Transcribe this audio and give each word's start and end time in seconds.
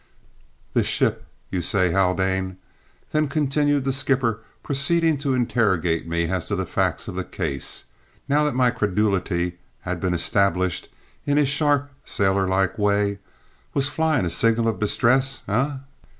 "This 0.73 0.87
ship, 0.87 1.25
you 1.51 1.61
say, 1.61 1.91
Haldane," 1.91 2.57
then 3.11 3.27
continued 3.27 3.85
the 3.85 3.93
skipper, 3.93 4.39
proceeding 4.63 5.19
to 5.19 5.35
interrogate 5.35 6.07
me 6.07 6.23
as 6.25 6.47
to 6.47 6.55
the 6.55 6.65
facts 6.65 7.07
of 7.07 7.13
the 7.13 7.23
case, 7.23 7.85
now 8.27 8.43
that 8.43 8.55
my 8.55 8.71
credulity 8.71 9.59
had 9.81 9.99
been 9.99 10.15
established, 10.15 10.89
in 11.27 11.37
his 11.37 11.49
sharp, 11.49 11.91
sailor 12.03 12.47
like 12.47 12.79
way, 12.79 13.19
"was 13.75 13.89
flying 13.89 14.25
a 14.25 14.31
signal 14.31 14.67
of 14.69 14.79
distress, 14.79 15.43
eh?" 15.47 15.75